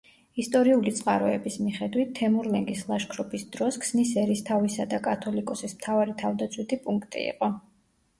ისტორიული 0.41 0.91
წყაროების 0.99 1.57
მიხედვით, 1.65 2.07
თემურლენგის 2.19 2.81
ლაშქრობის 2.91 3.45
დროს 3.55 3.77
ქსნის 3.83 4.13
ერისთავისა 4.21 4.87
და 4.95 5.01
კათოლიკოსის 5.09 5.77
მთავარი 5.77 6.17
თავდაცვითი 6.23 6.81
პუნქტი 6.87 7.23
იყო. 7.27 7.51